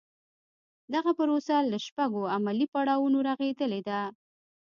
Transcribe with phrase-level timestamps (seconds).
[0.93, 3.99] دغه پروسه له شپږو عملي پړاوونو رغېدلې ده.